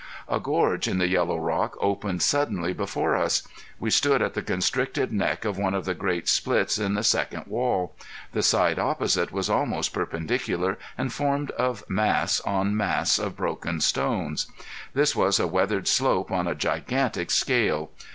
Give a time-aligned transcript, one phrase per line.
[0.27, 3.47] A gorge in the yellow rock opened suddenly before us.
[3.79, 7.45] We stood at the constricted neck of one of the great splits in the second
[7.45, 7.93] wall.
[8.31, 14.47] The side opposite was almost perpendicular, and formed of mass on mass of broken stones.
[14.95, 17.91] This was a weathered slope on a gigantic scale.